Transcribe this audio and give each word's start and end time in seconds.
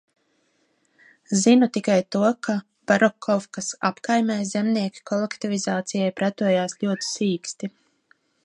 Zinu 1.41 1.67
tikai 1.75 1.97
to, 2.15 2.23
ka 2.45 2.55
Barokovkas 2.91 3.69
apkaimē 3.91 4.39
zemnieki 4.55 5.07
kolektivizācijai 5.13 6.11
pretojās 6.23 6.79
ļoti 6.87 7.11
sīksti. 7.11 7.75